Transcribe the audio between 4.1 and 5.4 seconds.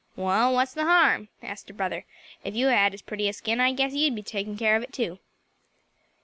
be for takin' care of it too."